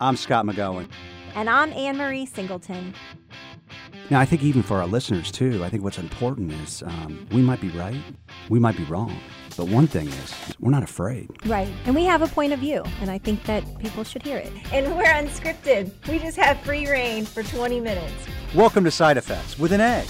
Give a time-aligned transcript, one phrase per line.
[0.00, 0.88] I'm Scott McGowan.
[1.34, 2.94] And I'm Anne Marie Singleton.
[4.10, 7.42] Now, I think even for our listeners, too, I think what's important is um, we
[7.42, 8.00] might be right,
[8.48, 9.18] we might be wrong.
[9.56, 11.28] But one thing is, we're not afraid.
[11.46, 11.68] Right.
[11.84, 14.52] And we have a point of view, and I think that people should hear it.
[14.72, 15.90] And we're unscripted.
[16.08, 18.14] We just have free reign for 20 minutes.
[18.54, 20.04] Welcome to Side Effects with an A.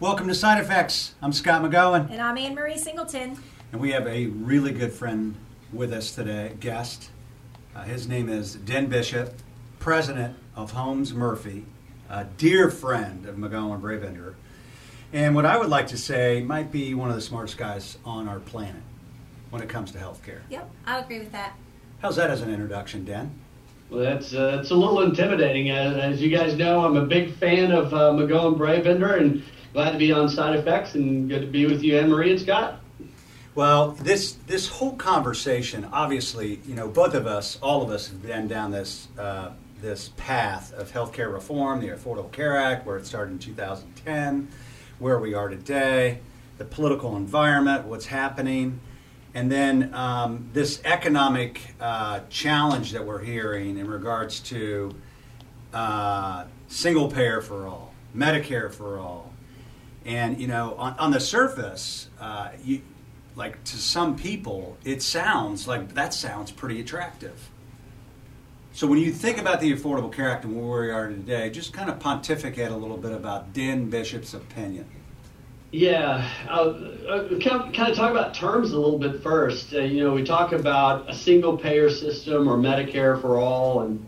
[0.00, 1.14] Welcome to Side Effects.
[1.22, 2.10] I'm Scott McGowan.
[2.10, 3.36] And I'm Anne Marie Singleton.
[3.70, 5.36] And we have a really good friend
[5.72, 7.10] with us today, guest.
[7.80, 9.32] Uh, his name is Den Bishop,
[9.78, 11.64] president of Holmes Murphy,
[12.10, 14.34] a dear friend of McGowan Brabender.
[15.14, 18.28] And what I would like to say might be one of the smartest guys on
[18.28, 18.82] our planet
[19.48, 20.40] when it comes to healthcare.
[20.50, 21.54] Yep, I agree with that.
[22.02, 23.30] How's that as an introduction, Dan?
[23.88, 25.70] Well, that's uh, it's a little intimidating.
[25.70, 29.92] As, as, you guys know, I'm a big fan of uh, McGowan Brabender, and glad
[29.92, 32.79] to be on Side Effects, and good to be with you, Anne Marie and Scott.
[33.54, 38.22] Well, this this whole conversation, obviously, you know, both of us, all of us, have
[38.22, 39.50] been down this uh,
[39.80, 44.48] this path of healthcare reform, the Affordable Care Act, where it started in 2010
[45.00, 46.20] where we are today,
[46.58, 48.80] the political environment, what's happening,
[49.32, 54.94] and then um, this economic uh, challenge that we're hearing in regards to
[55.72, 59.32] uh, single payer for all, Medicare for all.
[60.04, 62.82] And, you know, on, on the surface, uh, you,
[63.36, 67.50] like to some people, it sounds like that sounds pretty attractive.
[68.72, 71.72] So when you think about the Affordable Care Act and where we are today, just
[71.72, 74.86] kind of pontificate a little bit about Den Bishop's opinion.
[75.72, 76.74] Yeah, I'll
[77.40, 79.72] kind, of, talk about terms a little bit first.
[79.72, 84.04] Uh, you know, we talk about a single payer system or Medicare for all, and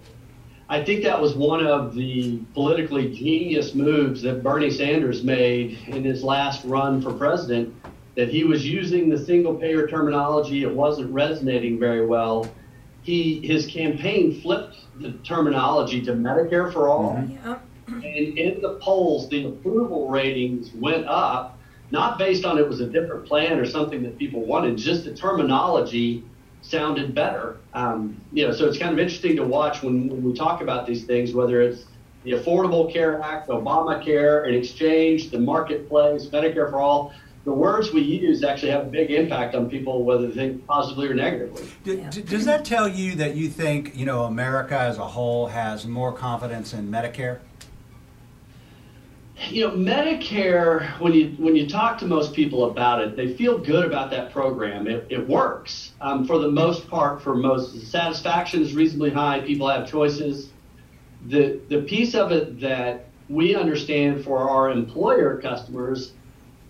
[0.69, 6.03] I think that was one of the politically genius moves that Bernie Sanders made in
[6.03, 7.73] his last run for president.
[8.15, 12.53] That he was using the single payer terminology, it wasn't resonating very well
[13.03, 17.15] he his campaign flipped the terminology to Medicare for all.
[17.15, 17.95] Mm-hmm.
[17.95, 21.59] And in the polls, the approval ratings went up,
[21.91, 25.15] not based on it was a different plan or something that people wanted, just the
[25.15, 26.25] terminology
[26.63, 27.59] sounded better.
[27.75, 30.87] Um, you know, so it's kind of interesting to watch when, when we talk about
[30.87, 31.85] these things, whether it's
[32.23, 37.13] the Affordable Care Act, Obamacare, an exchange, the marketplace, Medicare for all
[37.45, 41.09] the words we use actually have a big impact on people, whether they think positively
[41.09, 41.69] or negatively.
[41.83, 45.87] D- does that tell you that you think you know America as a whole has
[45.87, 47.41] more confidence in Medicare?
[49.49, 51.01] You know, Medicare.
[51.01, 54.33] When you when you talk to most people about it, they feel good about that
[54.33, 54.87] program.
[54.87, 57.23] It, it works um, for the most part.
[57.23, 59.41] For most, satisfaction is reasonably high.
[59.41, 60.51] People have choices.
[61.27, 66.13] The the piece of it that we understand for our employer customers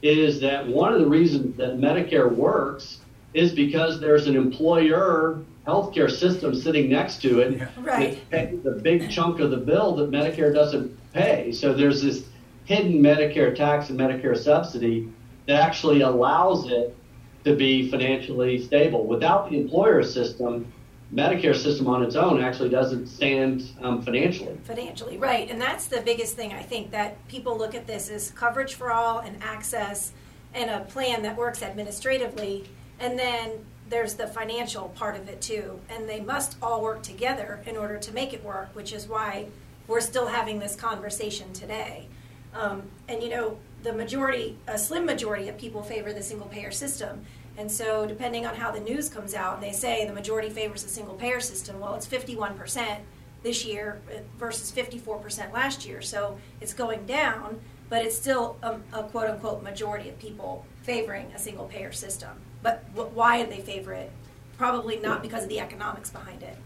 [0.02, 2.98] is that one of the reasons that Medicare works
[3.34, 7.68] is because there's an employer healthcare system sitting next to it yeah.
[7.80, 8.30] right.
[8.30, 11.52] that the big chunk of the bill that Medicare doesn't pay.
[11.52, 12.24] So there's this
[12.64, 15.08] hidden Medicare tax and Medicare subsidy
[15.46, 16.96] that actually allows it
[17.44, 19.06] to be financially stable.
[19.06, 20.72] Without the employer system,
[21.12, 24.58] Medicare system on its own actually doesn't stand um, financially.
[24.64, 25.50] Financially, right.
[25.50, 28.90] And that's the biggest thing I think that people look at this is coverage for
[28.90, 30.12] all and access
[30.54, 32.64] and a plan that works administratively.
[32.98, 35.80] And then there's the financial part of it too.
[35.90, 39.48] And they must all work together in order to make it work, which is why
[39.86, 42.06] we're still having this conversation today.
[42.54, 46.70] Um, and you know, the majority, a slim majority of people favor the single payer
[46.70, 47.26] system.
[47.58, 50.84] And so, depending on how the news comes out, and they say the majority favors
[50.84, 52.98] a single payer system, well, it's 51%
[53.42, 54.00] this year
[54.38, 56.00] versus 54% last year.
[56.00, 57.60] So, it's going down,
[57.90, 62.30] but it's still a, a quote unquote majority of people favoring a single payer system.
[62.62, 64.10] But why do they favor it?
[64.56, 66.56] Probably not because of the economics behind it.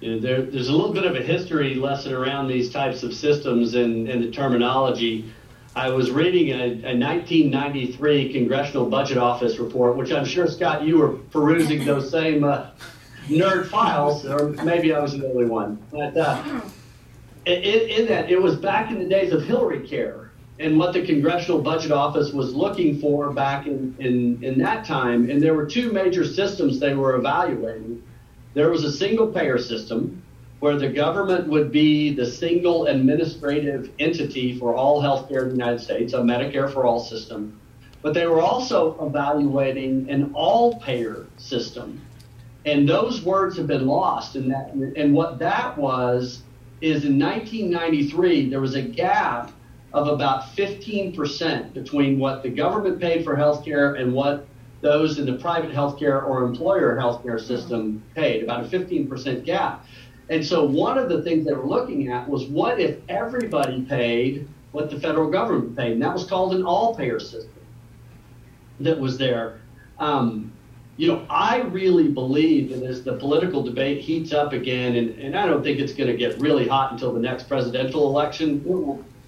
[0.00, 3.74] Yeah, there, there's a little bit of a history lesson around these types of systems
[3.74, 5.32] and, and the terminology.
[5.76, 10.96] I was reading a, a, 1993 Congressional Budget Office report, which I'm sure, Scott, you
[10.96, 12.70] were perusing those same uh,
[13.28, 15.76] nerd files, or maybe I was the only one.
[15.92, 16.62] But uh,
[17.44, 21.04] in, in, that, it was back in the days of Hillary Care and what the
[21.04, 25.28] Congressional Budget Office was looking for back in, in, in that time.
[25.28, 28.02] And there were two major systems they were evaluating.
[28.54, 30.22] There was a single payer system,
[30.60, 35.80] where the government would be the single administrative entity for all healthcare in the United
[35.80, 37.60] States, a Medicare for all system.
[38.02, 42.00] But they were also evaluating an all payer system.
[42.64, 44.34] And those words have been lost.
[44.36, 46.42] And, that, and what that was
[46.80, 49.52] is in 1993, there was a gap
[49.92, 54.46] of about 15% between what the government paid for healthcare and what
[54.82, 59.86] those in the private healthcare or employer healthcare system paid, about a 15% gap.
[60.28, 64.48] And so one of the things they were looking at was what if everybody paid
[64.72, 65.92] what the federal government paid?
[65.92, 67.52] And that was called an all payer system
[68.80, 69.60] that was there.
[69.98, 70.52] Um,
[70.96, 75.36] you know, I really believe that as the political debate heats up again, and, and
[75.36, 78.62] I don't think it's going to get really hot until the next presidential election.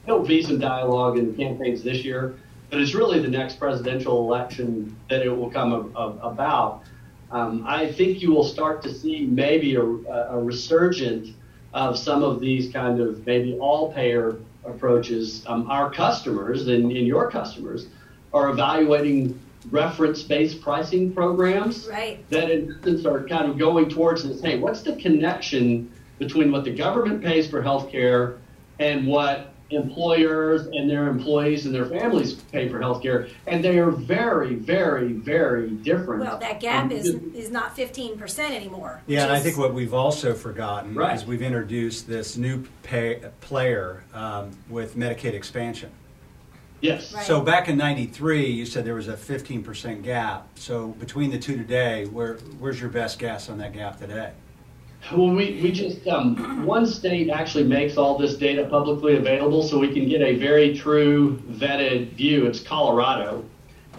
[0.06, 2.36] There'll be some dialogue in the campaigns this year,
[2.70, 6.84] but it's really the next presidential election that it will come about.
[7.30, 11.30] Um, I think you will start to see maybe a, a resurgence
[11.74, 15.44] of some of these kind of maybe all payer approaches.
[15.46, 17.86] Um, our customers and, and your customers
[18.32, 19.38] are evaluating
[19.70, 22.28] reference-based pricing programs Right.
[22.30, 26.64] that in essence are kind of going towards this, hey, what's the connection between what
[26.64, 28.38] the government pays for healthcare
[28.78, 33.30] and what employers and their employees and their families pay for healthcare?
[33.46, 36.22] And they are very, very, very different.
[36.24, 39.00] Well, that gap Um, is is not 15% anymore.
[39.06, 41.14] Yeah, and which I think what we've also forgotten Right.
[41.16, 45.90] is we've introduced this new pay, player um, with Medicaid expansion.
[46.80, 47.12] Yes.
[47.12, 47.24] Right.
[47.24, 50.46] So back in '93, you said there was a 15% gap.
[50.54, 54.30] So between the two today, where where's your best guess on that gap today?
[55.12, 59.78] Well, we, we just, um, one state actually makes all this data publicly available so
[59.78, 62.46] we can get a very true vetted view.
[62.46, 63.44] It's Colorado.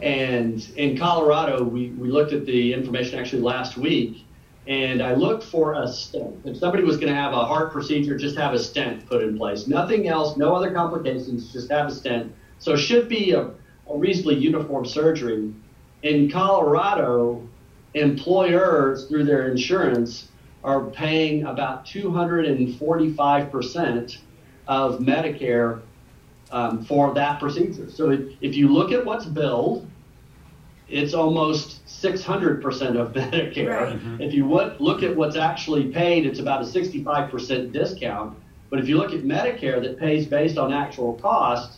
[0.03, 4.23] And in Colorado, we, we looked at the information actually last week,
[4.67, 6.41] and I looked for a stent.
[6.45, 9.35] If somebody was going to have a heart procedure, just have a stent put in
[9.35, 9.67] place.
[9.67, 12.31] Nothing else, no other complications, just have a stent.
[12.59, 13.49] So it should be a,
[13.89, 15.51] a reasonably uniform surgery.
[16.03, 17.41] In Colorado,
[17.95, 20.29] employers, through their insurance,
[20.63, 24.17] are paying about 245%
[24.67, 25.81] of Medicare
[26.51, 27.89] um, for that procedure.
[27.89, 29.89] So if, if you look at what's billed,
[30.89, 33.91] it's almost 600% of Medicare.
[33.91, 34.21] Right.
[34.21, 38.38] If you would look at what's actually paid, it's about a 65% discount.
[38.69, 41.77] But if you look at Medicare that pays based on actual costs,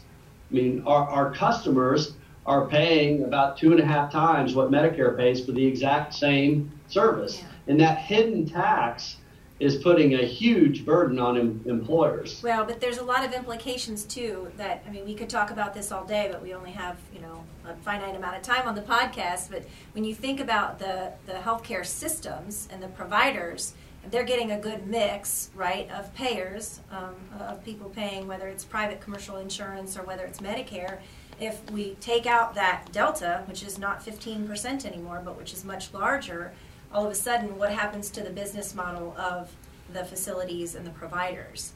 [0.50, 2.13] I mean, our, our customers
[2.46, 6.72] are paying about two and a half times what Medicare pays for the exact same
[6.88, 7.40] service.
[7.40, 7.48] Yeah.
[7.68, 9.18] And that hidden tax
[9.62, 12.42] is putting a huge burden on em- employers.
[12.44, 14.52] Well, but there's a lot of implications too.
[14.58, 17.22] That I mean, we could talk about this all day, but we only have you
[17.22, 19.52] know a finite amount of time on the podcast.
[19.52, 23.76] But when you think about the the healthcare systems and the providers,
[24.10, 29.00] they're getting a good mix, right, of payers, um, of people paying whether it's private
[29.00, 30.98] commercial insurance or whether it's Medicare.
[31.42, 35.92] If we take out that delta, which is not 15% anymore, but which is much
[35.92, 36.52] larger,
[36.94, 39.52] all of a sudden, what happens to the business model of
[39.92, 41.74] the facilities and the providers?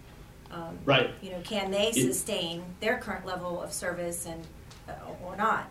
[0.51, 1.09] Um, Right.
[1.19, 4.45] You know, can they It- sustain their current level of service and
[4.87, 4.93] uh,
[5.25, 5.67] or not?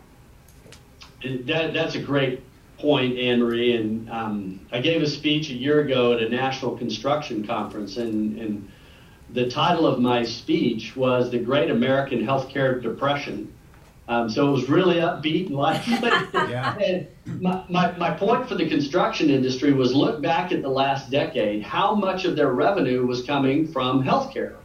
[1.23, 2.41] That, that's a great
[2.77, 3.77] point, Anne Marie.
[3.77, 8.37] And um, I gave a speech a year ago at a national construction conference, and,
[8.37, 8.69] and
[9.29, 13.53] the title of my speech was The Great American Healthcare Depression.
[14.07, 15.95] Um, so it was really upbeat and lively.
[16.49, 16.77] Yeah.
[16.77, 17.07] And
[17.41, 21.63] my, my, my point for the construction industry was look back at the last decade,
[21.63, 24.57] how much of their revenue was coming from healthcare.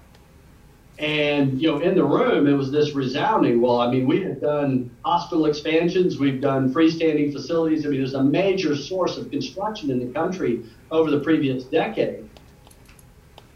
[0.99, 3.63] And you know, in the room, it was this resounding.
[3.63, 7.87] Well, I mean, we have done hospital expansions, we've done freestanding facilities.
[7.87, 12.29] I mean, there's a major source of construction in the country over the previous decade.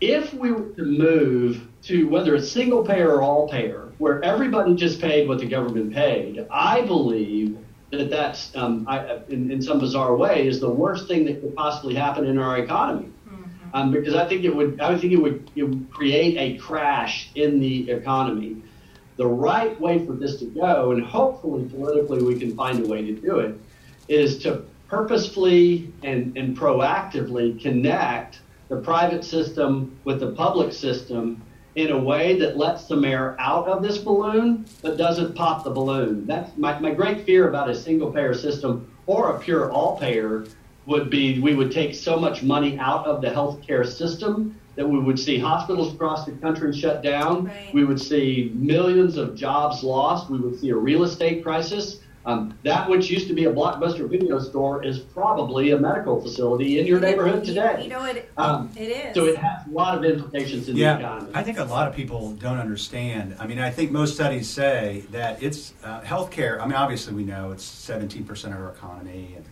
[0.01, 4.75] If we were to move to whether it's single payer or all payer, where everybody
[4.75, 7.59] just paid what the government paid, I believe
[7.91, 11.55] that that's, um, I, in, in some bizarre way, is the worst thing that could
[11.55, 13.11] possibly happen in our economy
[13.75, 17.29] um, because I think it would I think it would, it would create a crash
[17.35, 18.63] in the economy.
[19.17, 23.05] The right way for this to go, and hopefully politically we can find a way
[23.05, 23.57] to do it,
[24.09, 31.43] is to purposefully and, and proactively connect the private system with the public system
[31.75, 35.71] in a way that lets some air out of this balloon but doesn't pop the
[35.71, 36.27] balloon.
[36.27, 40.47] That's my, my great fear about a single payer system or a pure all payer
[40.87, 44.99] would be we would take so much money out of the healthcare system that we
[44.99, 47.47] would see hospitals across the country shut down.
[47.47, 47.73] Right.
[47.73, 50.31] We would see millions of jobs lost.
[50.31, 52.01] We would see a real estate crisis.
[52.27, 56.79] Um, that which used to be a blockbuster video store is probably a medical facility
[56.79, 57.83] in your neighborhood You- today.
[57.85, 58.05] You know?
[58.05, 59.15] It, Um, it is.
[59.15, 61.31] So it has a lot of implications in the Yeah, economy.
[61.35, 63.37] I think a lot of people don't understand.
[63.39, 66.61] I mean, I think most studies say that it's uh, healthcare.
[66.61, 69.45] I mean, obviously we know it's 17% of our economy and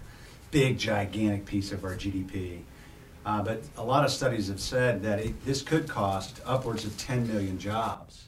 [0.51, 2.61] big, gigantic piece of our GDP.
[3.27, 6.97] Uh, but a lot of studies have said that it, this could cost upwards of
[6.97, 8.21] 10 million jobs.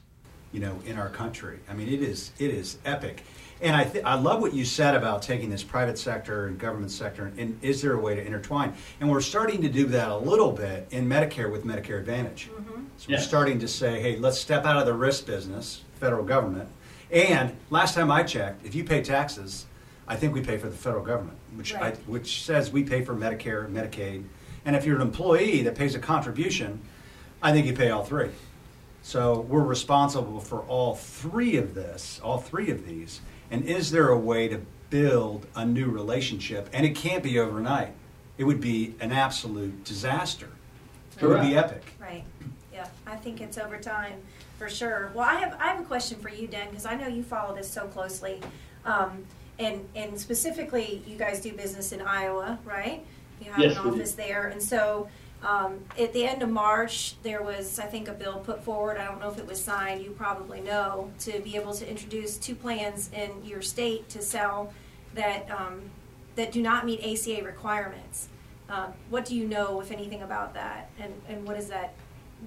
[0.53, 1.59] you know, in our country.
[1.69, 3.23] I mean, it is it is epic.
[3.61, 6.91] And I, th- I love what you said about taking this private sector and government
[6.91, 8.73] sector, and is there a way to intertwine?
[8.99, 12.49] And we're starting to do that a little bit in Medicare with Medicare Advantage.
[12.53, 12.81] Mm-hmm.
[12.97, 16.69] So we're starting to say, hey, let's step out of the risk business, federal government.
[17.11, 19.65] And last time I checked, if you pay taxes,
[20.07, 21.95] I think we pay for the federal government, which right.
[21.95, 24.25] I, which says we pay for Medicare, Medicaid,
[24.65, 26.81] and if you're an employee that pays a contribution,
[27.41, 28.29] I think you pay all three.
[29.03, 33.21] So we're responsible for all three of this, all three of these.
[33.51, 36.69] And is there a way to build a new relationship?
[36.73, 37.93] And it can't be overnight.
[38.37, 40.49] It would be an absolute disaster.
[41.17, 41.23] Correct.
[41.23, 41.83] It would be epic.
[41.99, 42.23] Right.
[42.73, 42.87] Yeah.
[43.07, 44.21] I think it's over time
[44.57, 45.11] for sure.
[45.13, 47.55] Well, I have I have a question for you, Dan, because I know you follow
[47.55, 48.41] this so closely.
[48.85, 49.25] Um,
[49.59, 53.05] and and specifically, you guys do business in Iowa, right?
[53.41, 55.09] You have yes, an office there, and so
[55.43, 58.97] um, at the end of March, there was, I think, a bill put forward.
[58.97, 60.03] I don't know if it was signed.
[60.03, 64.73] You probably know to be able to introduce two plans in your state to sell
[65.13, 65.81] that um,
[66.35, 68.29] that do not meet ACA requirements.
[68.67, 71.93] Uh, what do you know, if anything, about that, and and what does that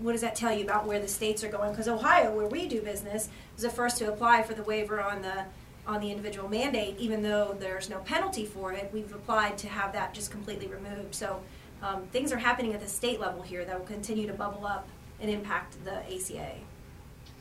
[0.01, 1.71] what does that tell you about where the states are going?
[1.71, 5.23] Because Ohio, where we do business, was the first to apply for the waiver on
[5.23, 5.45] the
[5.87, 8.91] on the individual mandate, even though there's no penalty for it.
[8.93, 11.15] We've applied to have that just completely removed.
[11.15, 11.41] So
[11.83, 14.89] um, things are happening at the state level here that will continue to bubble up
[15.21, 16.55] and impact the ACA.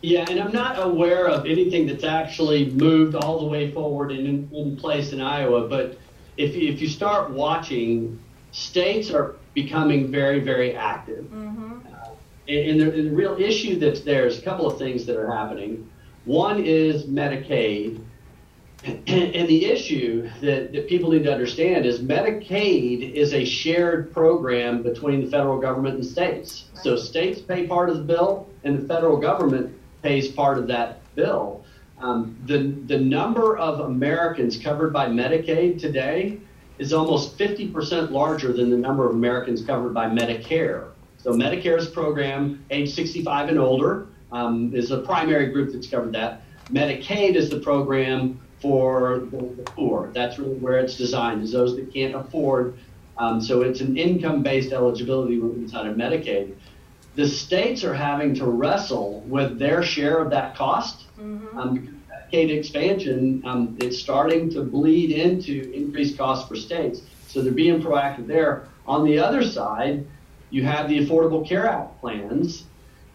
[0.02, 4.28] Yeah, and I'm not aware of anything that's actually moved all the way forward and
[4.28, 5.68] in, in place in Iowa.
[5.68, 5.98] But
[6.38, 8.20] if you, if you start watching,
[8.52, 11.26] states are becoming very, very active.
[11.26, 11.80] Mm-hmm.
[11.92, 12.10] Uh,
[12.48, 15.18] and, and, the, and the real issue that's there is a couple of things that
[15.18, 15.90] are happening.
[16.26, 18.00] One is Medicaid,
[18.84, 24.84] and the issue that, that people need to understand is Medicaid is a shared program
[24.84, 26.66] between the federal government and states.
[26.76, 26.84] Right.
[26.84, 31.02] So states pay part of the bill, and the federal government pays part of that
[31.16, 31.66] bill.
[32.00, 36.40] Um, the, the number of Americans covered by Medicaid today
[36.78, 40.90] is almost 50% larger than the number of Americans covered by Medicare.
[41.18, 46.44] So Medicare's program, age 65 and older, um, is the primary group that's covered that.
[46.72, 50.12] Medicaid is the program for the, poor.
[50.14, 52.78] That's really where it's designed, is those that can't afford.
[53.18, 56.56] Um, so it's an income-based eligibility inside of Medicaid.
[57.16, 61.06] The states are having to wrestle with their share of that cost.
[61.20, 61.58] Mm-hmm.
[61.58, 67.02] Um, Medicaid expansion, um, it's starting to bleed into increased costs for states.
[67.28, 68.68] So they're being proactive there.
[68.86, 70.06] On the other side,
[70.50, 72.64] you have the Affordable Care Act plans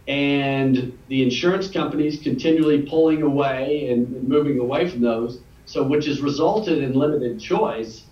[0.09, 6.21] and the insurance companies continually pulling away and, moving away from those, so which has
[6.21, 8.05] resulted in limited choice.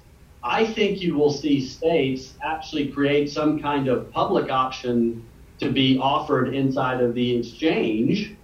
[0.43, 5.27] I think you will see states actually create some kind of public option
[5.59, 8.35] to be offered inside of the exchange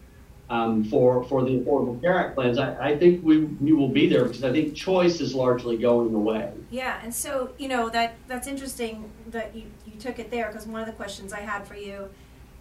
[0.51, 2.59] um, for for the Affordable Care Act plans.
[2.59, 6.15] I, I think we, we will be there because I think choice is largely going
[6.15, 6.53] away.
[6.71, 10.67] Yeah, and so you know that that's interesting that you, you took it there because
[10.67, 12.11] one of the questions I had for you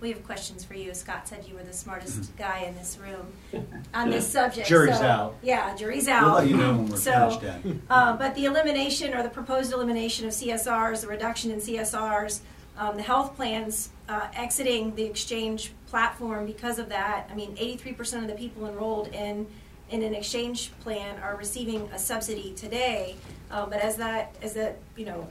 [0.05, 0.93] we have questions for you.
[0.93, 2.37] Scott said you were the smartest mm-hmm.
[2.37, 4.67] guy in this room on this subject.
[4.67, 5.35] Jury's so, out.
[5.41, 6.25] Yeah, jury's out.
[6.25, 7.79] We'll let you know when we're so, finished.
[7.89, 12.41] Uh, but the elimination or the proposed elimination of CSRs, the reduction in CSRs,
[12.77, 17.27] um, the health plans uh, exiting the exchange platform because of that.
[17.31, 19.47] I mean, 83% of the people enrolled in
[19.89, 23.15] in an exchange plan are receiving a subsidy today.
[23.49, 25.27] Uh, but as that as that you know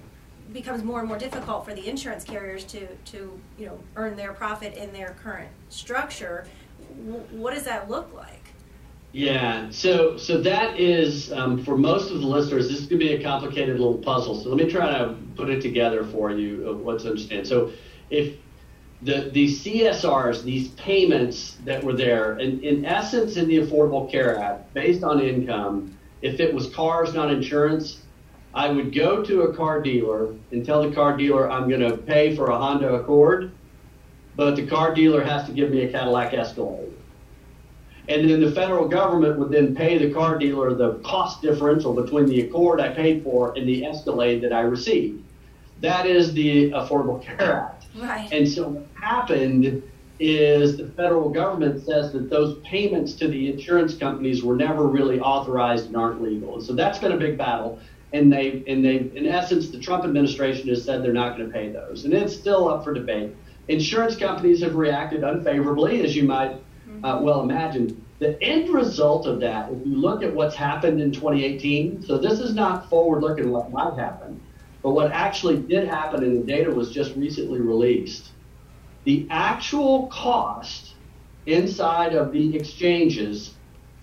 [0.55, 4.33] becomes more and more difficult for the insurance carriers to, to you know earn their
[4.33, 6.47] profit in their current structure.
[7.05, 8.41] W- what does that look like?
[9.13, 12.69] Yeah, so so that is um, for most of the listeners.
[12.69, 14.41] This is going to be a complicated little puzzle.
[14.41, 17.47] So let me try to put it together for you of what to understand.
[17.47, 17.73] So
[18.11, 18.37] if
[19.03, 24.39] the these CSRs, these payments that were there, in, in essence, in the Affordable Care
[24.39, 28.04] Act, based on income, if it was cars, not insurance,
[28.55, 31.97] I would go to a car dealer and tell the car dealer I'm going to
[31.97, 33.51] pay for a Honda Accord,
[34.37, 36.93] but the car dealer has to give me a Cadillac Escalade.
[38.09, 42.27] And then the federal government would then pay the car dealer the cost differential between
[42.27, 45.25] the Accord I paid for and the Escalade that I received.
[45.81, 47.87] That is the Affordable Care Act.
[47.97, 48.31] Right.
[48.31, 49.83] And so what happened
[50.21, 55.19] is the federal government says that those payments to the insurance companies were never really
[55.19, 56.55] authorized and aren't legal.
[56.55, 57.81] And so that's been a big battle
[58.15, 61.53] and they and they in essence the Trump administration has said they're not going to
[61.53, 63.35] pay those, and it's still up for debate.
[63.67, 66.63] Insurance companies have reacted unfavorably, as you might
[67.03, 68.01] uh, well imagine.
[68.21, 72.39] The end result of that, if you look at what's happened in 2018, so this
[72.39, 74.41] is not forward looking what might happen,
[74.83, 78.31] but what actually did happen, and the data was just recently released.
[79.05, 80.95] The actual cost
[81.47, 83.54] inside of the exchanges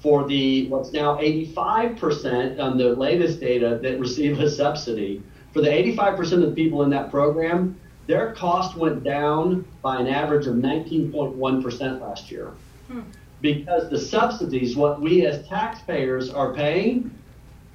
[0.01, 5.21] for the what's now 85% on the latest data that receive a subsidy.
[5.53, 10.07] For the 85% of the people in that program, their cost went down by an
[10.07, 12.51] average of 19.1% last year.
[12.87, 13.01] Hmm.
[13.41, 17.11] Because the subsidies, what we as taxpayers are paying,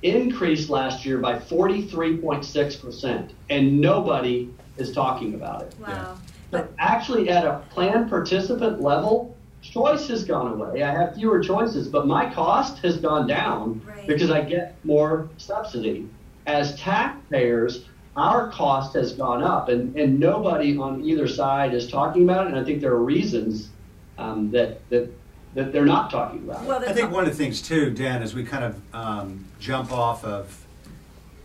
[0.02, 3.30] increased last year by 43.6%.
[3.50, 5.74] And nobody is talking about it.
[5.80, 6.18] Wow.
[6.50, 9.35] But actually, at a plan participant level,
[9.70, 10.82] choice has gone away.
[10.82, 14.06] I have fewer choices, but my cost has gone down right.
[14.06, 16.08] because I get more subsidy.
[16.46, 22.22] As taxpayers, our cost has gone up, and, and nobody on either side is talking
[22.24, 22.52] about it.
[22.52, 23.70] And I think there are reasons
[24.18, 25.10] um, that, that
[25.56, 26.64] that they're not talking about.
[26.64, 29.90] Well, I think one of the things too, Dan, as we kind of um, jump
[29.90, 30.66] off of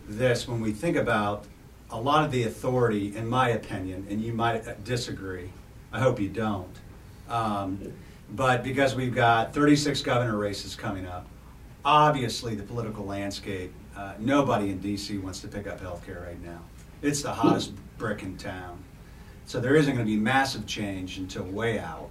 [0.06, 1.46] this, when we think about
[1.90, 5.50] a lot of the authority, in my opinion, and you might disagree.
[5.92, 6.76] I hope you don't.
[7.28, 7.94] Um,
[8.32, 11.26] but because we've got 36 governor races coming up,
[11.84, 15.18] obviously the political landscape, uh, nobody in D.C.
[15.18, 16.60] wants to pick up health care right now.
[17.02, 18.82] It's the hottest brick in town.
[19.44, 22.08] So there isn't going to be massive change until way out.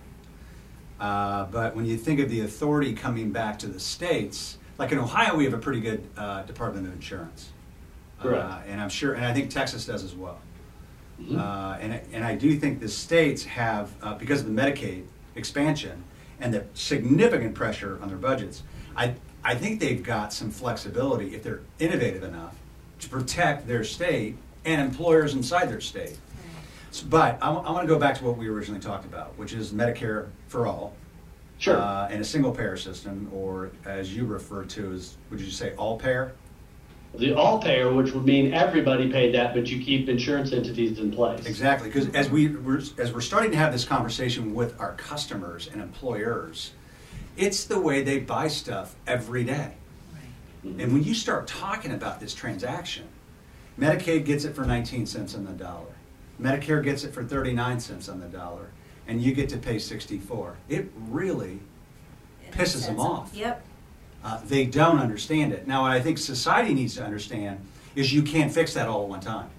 [0.99, 4.99] Uh, but when you think of the authority coming back to the states, like in
[4.99, 7.49] Ohio, we have a pretty good uh, Department of Insurance.
[8.23, 10.39] Uh, and I'm sure, and I think Texas does as well.
[11.19, 11.39] Mm-hmm.
[11.39, 16.03] Uh, and, and I do think the states have, uh, because of the Medicaid expansion
[16.41, 18.63] and the significant pressure on their budgets,
[18.95, 22.55] I, I think they've got some flexibility if they're innovative enough
[22.99, 26.17] to protect their state and employers inside their state.
[26.91, 29.53] So, but I, I want to go back to what we originally talked about, which
[29.53, 30.93] is Medicare for all.
[31.57, 31.77] Sure.
[31.77, 35.73] Uh, and a single payer system, or as you refer to as, would you say
[35.75, 36.33] all payer?
[37.13, 41.11] The all payer, which would mean everybody paid that, but you keep insurance entities in
[41.11, 41.45] place.
[41.45, 45.69] Exactly, because as we we're, as we're starting to have this conversation with our customers
[45.71, 46.71] and employers,
[47.35, 49.73] it's the way they buy stuff every day.
[50.13, 50.79] Right.
[50.79, 53.07] And when you start talking about this transaction,
[53.77, 55.95] Medicaid gets it for 19 cents on the dollar.
[56.41, 58.69] Medicare gets it for 39 cents on the dollar,
[59.07, 60.55] and you get to pay 64.
[60.69, 61.59] It really
[62.41, 63.31] it pisses them off.
[63.33, 63.65] Yep.
[64.23, 65.67] Uh, they don't understand it.
[65.67, 67.59] Now, what I think society needs to understand
[67.95, 69.49] is you can't fix that all at one time.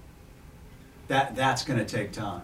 [1.07, 2.43] That, that's going to take time.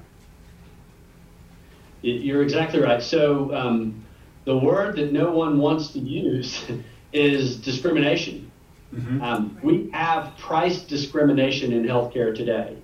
[2.02, 3.02] You're exactly right.
[3.02, 4.06] So, um,
[4.46, 6.66] the word that no one wants to use
[7.14, 8.52] is discrimination.
[8.94, 9.22] Mm-hmm.
[9.22, 12.78] Um, we have price discrimination in healthcare today.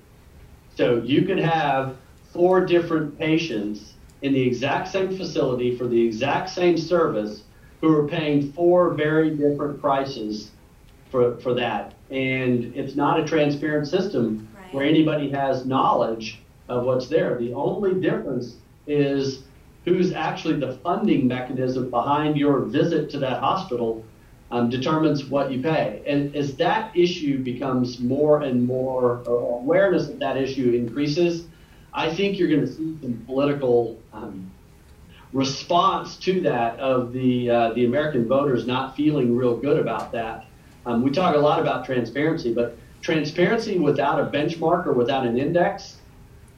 [0.76, 1.98] So, you could have
[2.34, 7.44] four different patients in the exact same facility for the exact same service
[7.86, 10.50] who are paying four very different prices
[11.12, 11.94] for, for that.
[12.10, 14.74] And it's not a transparent system right.
[14.74, 17.38] where anybody has knowledge of what's there.
[17.38, 18.56] The only difference
[18.88, 19.44] is
[19.84, 24.04] who's actually the funding mechanism behind your visit to that hospital
[24.50, 26.02] um, determines what you pay.
[26.08, 31.46] And as that issue becomes more and more, awareness of that issue increases,
[31.94, 34.52] I think you're going to see some political um,
[35.36, 40.46] response to that of the uh, the American voters not feeling real good about that.
[40.86, 45.38] Um, we talk a lot about transparency, but transparency without a benchmark or without an
[45.38, 45.98] index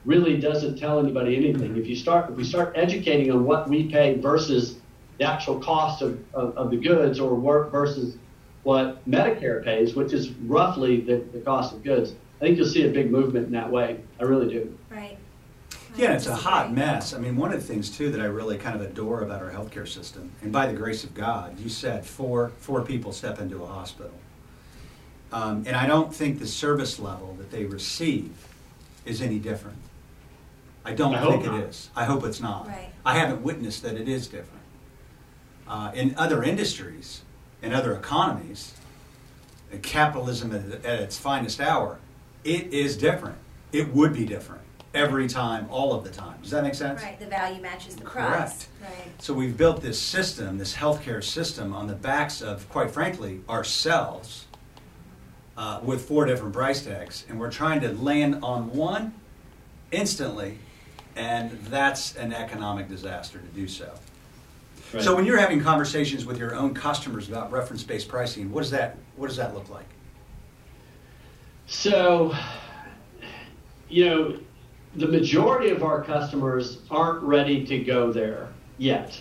[0.04, 1.76] really doesn't tell anybody anything.
[1.76, 4.78] If you start if we start educating on what we pay versus
[5.18, 8.16] the actual cost of, of, of the goods or work versus
[8.62, 12.86] what Medicare pays, which is roughly the, the cost of goods, I think you'll see
[12.86, 13.98] a big movement in that way.
[14.20, 14.78] I really do.
[15.98, 16.10] Right.
[16.10, 17.12] Yeah, it's a hot mess.
[17.12, 19.50] I mean, one of the things too that I really kind of adore about our
[19.50, 23.64] healthcare system, and by the grace of God, you said four four people step into
[23.64, 24.14] a hospital,
[25.32, 28.30] um, and I don't think the service level that they receive
[29.04, 29.78] is any different.
[30.84, 31.64] I don't I think it not.
[31.64, 31.90] is.
[31.96, 32.68] I hope it's not.
[32.68, 32.90] Right.
[33.04, 34.62] I haven't witnessed that it is different.
[35.66, 37.22] Uh, in other industries,
[37.60, 38.74] in other economies,
[39.82, 41.98] capitalism at, at its finest hour,
[42.44, 43.36] it is different.
[43.72, 44.62] It would be different
[44.94, 46.38] every time, all of the time.
[46.42, 47.02] Does that make sense?
[47.02, 47.18] Right.
[47.18, 48.14] The value matches the price.
[48.14, 48.68] Correct.
[48.82, 49.22] Right.
[49.22, 54.46] So we've built this system, this healthcare system, on the backs of, quite frankly, ourselves,
[55.56, 59.12] uh, with four different price tags, and we're trying to land on one
[59.90, 60.58] instantly,
[61.16, 63.92] and that's an economic disaster to do so.
[64.92, 65.02] Right.
[65.02, 68.96] So when you're having conversations with your own customers about reference-based pricing, what does that
[69.16, 69.84] what does that look like?
[71.66, 72.34] So,
[73.90, 74.38] you know,
[74.98, 79.20] the majority of our customers aren't ready to go there yet.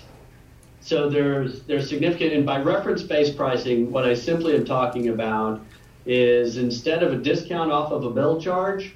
[0.82, 5.62] So there's there's significant and by reference-based pricing, what I simply am talking about
[6.06, 8.96] is instead of a discount off of a bill charge,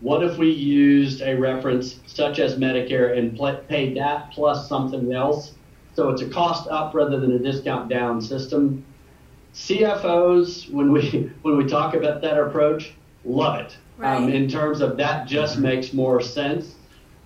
[0.00, 5.52] what if we used a reference such as Medicare and paid that plus something else
[5.94, 8.84] So it's a cost up rather than a discount down system.
[9.54, 12.92] CFOs, when we when we talk about that approach,
[13.24, 13.76] love it.
[14.00, 16.74] Um, in terms of that, just makes more sense.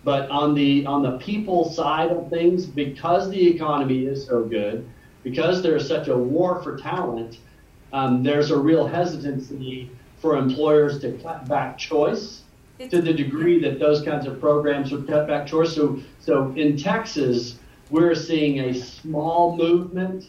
[0.05, 4.89] But on the on the people side of things, because the economy is so good,
[5.23, 7.39] because there's such a war for talent,
[7.93, 12.43] um, there's a real hesitancy for employers to cut back choice
[12.91, 15.75] to the degree that those kinds of programs would cut back choice.
[15.75, 17.59] So, so in Texas,
[17.91, 20.27] we're seeing a small movement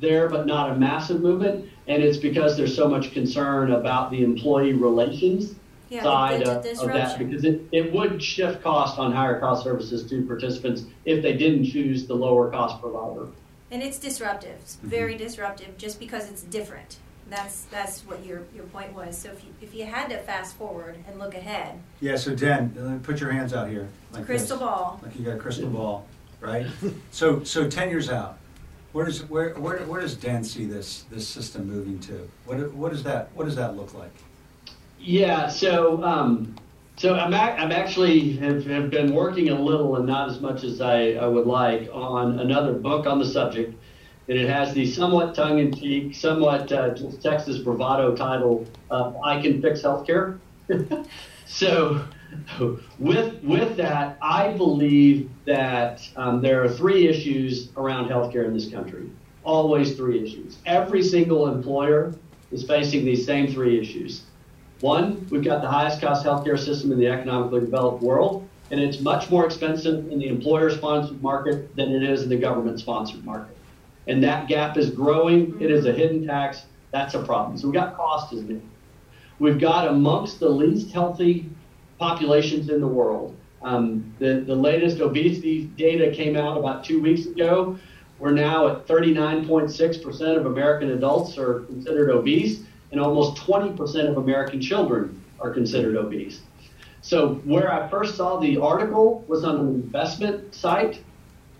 [0.00, 4.22] there, but not a massive movement, and it's because there's so much concern about the
[4.22, 5.54] employee relations
[5.88, 9.62] Yeah, side the- of, of that because it, it would shift cost on higher cost
[9.62, 13.28] services to participants if they didn't choose the lower cost provider.
[13.70, 14.88] And it's disruptive, it's mm-hmm.
[14.88, 16.98] very disruptive, just because it's different.
[17.28, 19.18] That's that's what your your point was.
[19.18, 23.00] So if you if you had to fast forward and look ahead, Yeah, so Dan,
[23.02, 23.88] put your hands out here.
[24.12, 24.66] Like crystal this.
[24.66, 25.00] ball.
[25.02, 26.06] Like you got a crystal ball,
[26.40, 26.66] right?
[27.10, 28.38] so, so ten years out,
[28.92, 32.28] where does where, where where does Dan see this this system moving to?
[32.44, 34.14] What what does that what does that look like?
[34.98, 36.56] Yeah, so um,
[36.96, 40.80] so I'm I'm actually have, have been working a little and not as much as
[40.80, 43.74] I, I would like on another book on the subject,
[44.28, 49.82] and it has the somewhat tongue-in-cheek, somewhat uh, Texas bravado title, uh, "I Can Fix
[49.82, 50.38] Healthcare."
[51.46, 52.04] so
[52.98, 58.70] with with that, I believe that um, there are three issues around healthcare in this
[58.70, 59.10] country.
[59.44, 60.58] Always three issues.
[60.66, 62.14] Every single employer
[62.50, 64.22] is facing these same three issues.
[64.80, 69.00] One, we've got the highest cost healthcare system in the economically developed world, and it's
[69.00, 73.24] much more expensive in the employer sponsored market than it is in the government sponsored
[73.24, 73.56] market.
[74.06, 75.60] And that gap is growing.
[75.60, 76.62] It is a hidden tax.
[76.90, 77.56] That's a problem.
[77.58, 78.62] So we've got cost as it.
[79.38, 81.48] We've got amongst the least healthy
[81.98, 83.36] populations in the world.
[83.62, 87.78] Um, the, the latest obesity data came out about two weeks ago.
[88.18, 94.60] We're now at 39.6% of American adults are considered obese, and almost 20% of American
[94.60, 96.40] children are considered obese.
[97.02, 101.04] So, where I first saw the article was on an investment site,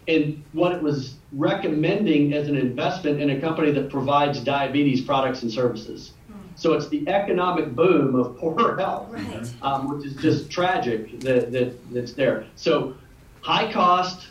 [0.09, 5.43] and what it was recommending as an investment in a company that provides diabetes products
[5.43, 6.13] and services.
[6.57, 9.49] So, it's the economic boom of poor health Right.
[9.63, 12.47] um, which is just tragic that, that that's there.
[12.57, 12.97] So
[13.41, 14.29] high cost,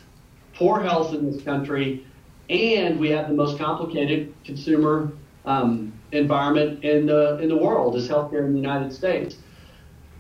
[0.54, 2.06] poor health in this country,
[2.50, 5.14] and we have the most complicated consumer
[5.46, 9.38] um, environment in the in the world is healthcare in the United States.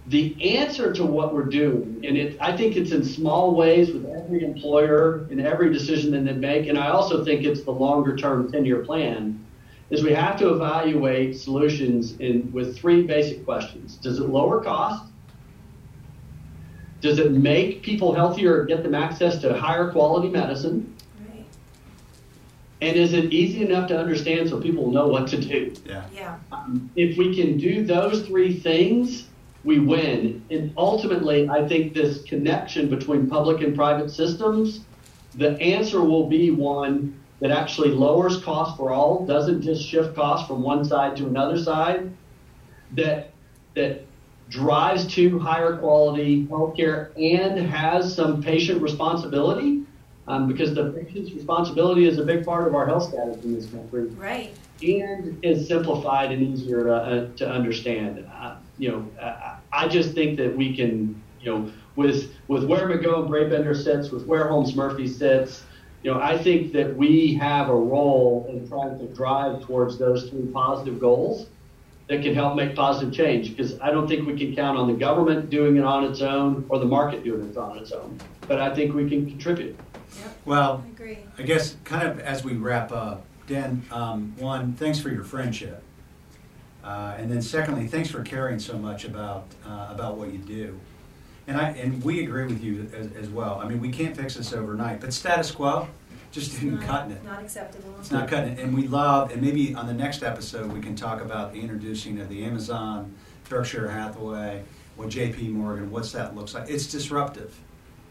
[0.07, 4.05] The answer to what we're doing, and it, I think it's in small ways with
[4.05, 8.15] every employer in every decision that they make, and I also think it's the longer
[8.15, 9.43] term 10 year plan,
[9.89, 13.95] is we have to evaluate solutions in, with three basic questions.
[13.95, 15.05] Does it lower cost?
[17.01, 20.94] Does it make people healthier or get them access to higher quality medicine?
[22.81, 22.89] Right.
[22.89, 25.73] And is it easy enough to understand so people know what to do?
[25.85, 26.05] Yeah.
[26.13, 26.37] Yeah.
[26.51, 29.27] Um, if we can do those three things,
[29.63, 30.43] we win.
[30.51, 34.81] And ultimately, I think this connection between public and private systems,
[35.33, 40.47] the answer will be one that actually lowers cost for all, doesn't just shift cost
[40.47, 42.11] from one side to another side,
[42.93, 43.31] that
[43.73, 44.05] that
[44.49, 49.83] drives to higher quality healthcare and has some patient responsibility,
[50.27, 53.67] um, because the patient's responsibility is a big part of our health status in this
[53.67, 54.57] country Right.
[54.81, 58.25] and is simplified and easier to, uh, to understand.
[58.33, 62.87] Uh, you know, I, I just think that we can, you know, with with where
[62.87, 65.63] McGowan Brabender sits, with where Holmes Murphy sits,
[66.03, 70.29] you know, I think that we have a role in trying to drive towards those
[70.29, 71.47] three positive goals
[72.09, 73.55] that can help make positive change.
[73.55, 76.65] Because I don't think we can count on the government doing it on its own
[76.69, 78.19] or the market doing it on its own.
[78.47, 79.75] But I think we can contribute.
[80.45, 80.47] Yep.
[80.47, 81.17] Well, I agree.
[81.37, 85.81] I guess kind of as we wrap up, Dan, um, one, thanks for your friendship.
[86.83, 90.79] Uh, and then secondly, thanks for caring so much about, uh, about what you do.
[91.47, 93.59] And I, and we agree with you as, as well.
[93.63, 95.87] I mean, we can't fix this overnight, but status quo
[96.31, 97.23] just isn't Not- cutting it.
[97.23, 97.95] Not acceptable.
[97.99, 98.59] It's not cutting it.
[98.59, 102.19] And we love, and maybe on the next episode, we can talk about the introducing
[102.19, 103.13] of the Amazon,
[103.49, 104.63] Berkshire Hathaway,
[104.95, 106.69] what JP Morgan, what's that looks like.
[106.69, 107.55] It's disruptive.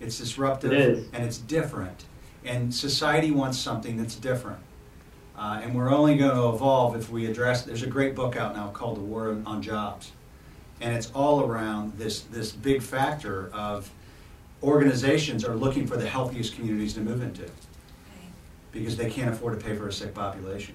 [0.01, 1.07] It's disruptive It is.
[1.13, 2.05] and it's different.
[2.45, 4.59] And society wants something that's different.
[5.37, 7.63] Uh, and we're only going to evolve if we address.
[7.63, 10.13] There's a great book out now called The War on Jobs,
[10.81, 13.91] and it's all around this this big factor of
[14.63, 17.51] organizations are looking for the healthiest communities to move into
[18.71, 20.75] because they can't afford to pay for a sick population.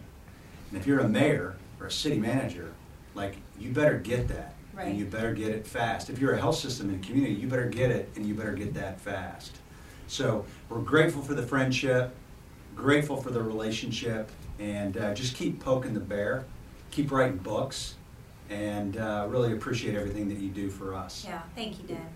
[0.72, 2.74] And if you're a mayor or a city manager,
[3.16, 4.88] like you better get that, Right.
[4.88, 6.10] and you better get it fast.
[6.10, 8.54] If you're a health system in a community, you better get it, and you better
[8.54, 9.59] get that fast.
[10.10, 12.16] So we're grateful for the friendship,
[12.76, 16.46] grateful for the relationship, and uh, just keep poking the bear,
[16.90, 17.94] keep writing books,
[18.50, 21.24] and uh, really appreciate everything that you do for us.
[21.28, 22.10] Yeah, thank you, Dan.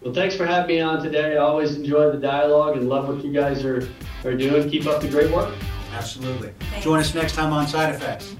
[0.00, 1.34] Well, thanks for having me on today.
[1.34, 3.88] I always enjoy the dialogue and love what you guys are,
[4.24, 4.68] are doing.
[4.68, 5.54] Keep up the great work.
[5.92, 6.52] Absolutely.
[6.70, 6.84] Thanks.
[6.84, 8.34] Join us next time on Side Effects.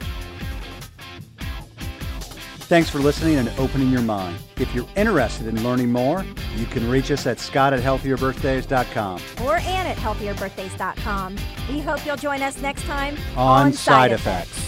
[2.68, 4.36] Thanks for listening and opening your mind.
[4.58, 6.22] If you're interested in learning more,
[6.54, 11.38] you can reach us at scott at healthierbirthdays.com Or Ann at healthierbirthdays.com.
[11.70, 14.67] We hope you'll join us next time on Side Effects.